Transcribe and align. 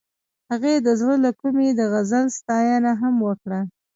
هغې 0.51 0.73
د 0.85 0.87
زړه 0.99 1.15
له 1.25 1.31
کومې 1.41 1.67
د 1.73 1.81
غزل 1.91 2.25
ستاینه 2.37 2.91
هم 3.01 3.15
وکړه. 3.27 3.59